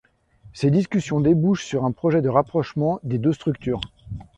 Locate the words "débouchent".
1.21-1.63